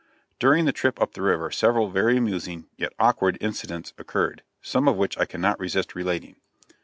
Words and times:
During 0.39 0.65
the 0.65 0.71
trip 0.71 0.99
up 0.99 1.13
the 1.13 1.21
river 1.21 1.51
several 1.51 1.91
very 1.91 2.17
amusing, 2.17 2.65
yet 2.75 2.91
awkward 2.99 3.37
incidents 3.39 3.93
occurred, 3.99 4.41
some 4.59 4.87
of 4.87 4.97
which 4.97 5.15
I 5.19 5.25
cannot 5.25 5.59
resist 5.59 5.93
relating. 5.93 6.37